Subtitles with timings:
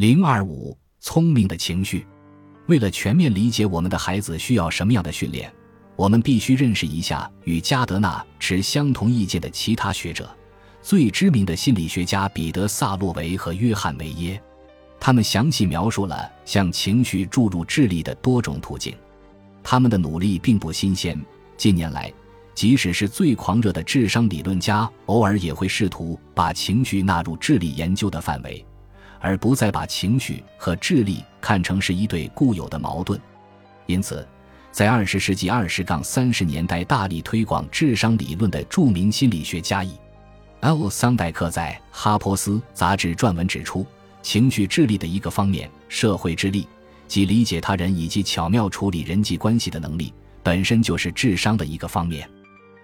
[0.00, 2.06] 零二五，聪明的情绪。
[2.68, 5.52] 为了全面理解我们的孩子需要什么样的训练，
[5.94, 10.34] 我们必须认识一下与加德纳持相同意见的其他学者。
[10.80, 14.42] 最知名的心理学家彼得·萨洛维和约翰·梅耶，
[14.98, 18.96] 他们详细描述了向情绪注入智力的多种途径。
[19.62, 21.22] 他们的努力并不新鲜。
[21.58, 22.10] 近年来，
[22.54, 28.64] 即使是最狂热的智商理论家，偶尔也会试图把情绪纳入智力研究的范围，
[29.20, 33.20] 而不再把情绪和智力看成是一对固有的矛盾。
[33.86, 34.26] 因此，
[34.72, 40.88] 在二十世纪二十杠三十年代大力推广智商理论的著名心理学家 E.L.
[40.88, 43.84] 桑代克在《哈珀斯》杂志撰文指出，
[44.22, 46.68] 情绪智力的一个方面——社会智力，
[47.08, 50.12] 即理解他人以及巧妙处理人际关系的能力，
[50.42, 52.28] 本身就是智商的一个方面。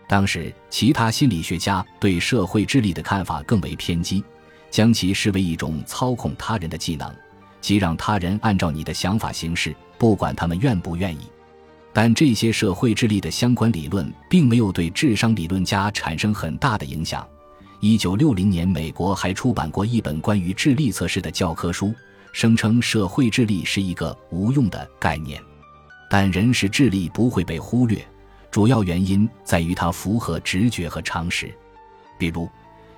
[0.09, 4.25] 当时，其他心理学家对社会智力的看法更为偏激，
[4.71, 7.15] 将其视为一种操控他人的技能，
[7.61, 11.21] 即让他人按照你的想法行事，不管他们愿不愿意。
[11.93, 17.27] 但这些社会智力的相关理论并没有对智商理论家产生很大的影响。
[17.81, 21.95] 一九六零年，美国还出版过一本关于智力测试的教科书，
[22.33, 25.43] 声称社会智力是一个无用的概念。
[26.11, 28.07] 但人是智力不会被忽略，
[28.51, 31.53] 主要原因在于它符合直觉和常识。
[32.19, 32.49] 比如，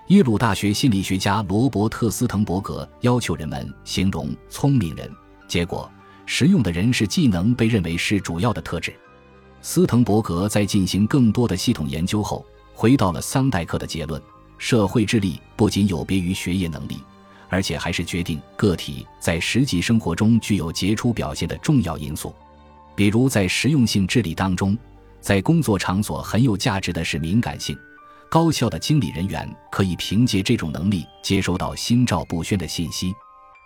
[0.08, 5.10] 耶鲁大学心理学家罗伯特·斯滕伯格要求人们形容聪明人，
[5.46, 5.90] 结果
[6.24, 8.94] 实用的人事技能被认为是主要的特质。
[9.60, 12.42] 斯滕伯格在进行更多的系统研究后，
[12.72, 14.20] 回到了桑代克的结论。
[14.56, 17.02] 社会智力不仅有别于学业能力，
[17.50, 22.34] 而且还是决定个体在实际生活中具有杰出表现的重要因素。
[22.96, 24.76] 比如，在实用性智力当中，
[25.20, 27.78] 在工作场所很有价值的是敏感性。
[28.30, 33.14] 高效的经理人员可以凭借这种能力接收到心照不宣的信息。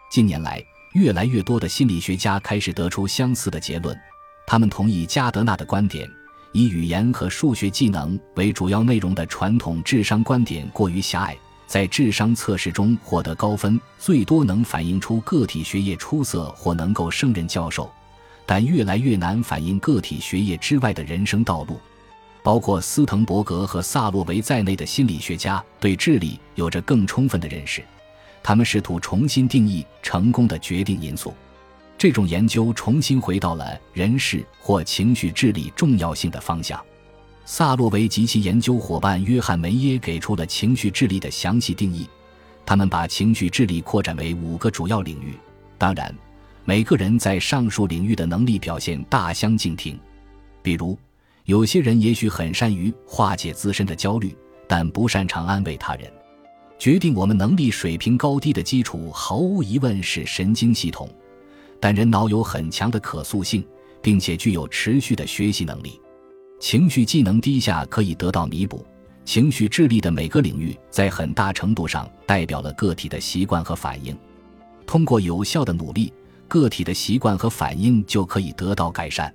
[0.08, 3.98] 近年来，越来越多的心理学家开始得出相似的结论，
[4.46, 6.08] 他们同意加德纳的观点。
[6.52, 11.36] 以语言和数学技能为主要内容的传统智商观点过于狭隘，
[11.67, 17.90] 在智商测试中获得高分，最多能反映出个体学业出色或能够胜任教授，
[18.46, 21.80] 但越来越难反映个体学业之外的人生道路。
[22.42, 27.83] 包括斯滕伯格和萨洛维在内的心理学家对智力有着更充分的认识，
[28.42, 31.33] 他们试图重新定义成功的决定因素。
[31.97, 36.83] 这种研究重新回到了人事或情绪智力重要性的方向。
[37.45, 42.08] 萨洛维及其研究伙伴约翰梅耶给出了情绪智力的详细定义。
[42.64, 45.36] 他们把情绪智力扩展为五个主要领域。
[45.79, 46.13] 当然，
[46.64, 49.98] 每个人在上述领域的能力表现大相径庭。
[50.63, 50.97] 比如，
[51.45, 54.36] 有些人也许很善于化解自身的焦虑，
[54.69, 56.11] 但不擅长安慰他人。
[56.79, 61.08] 决定我们能力水平高低的基础，毫无疑问是神经系统。
[61.81, 63.64] 但人脑有很强的可塑性，
[64.01, 66.01] 并且具有持续的学习能力。
[66.61, 68.86] 情绪技能低下可以得到弥补。
[69.25, 74.17] 情绪智力的每个领域在很大程度上代表了个体的习惯和反应。
[74.86, 76.13] 通过有效的努力，
[76.47, 79.33] 个体的习惯和反应就可以得到改善。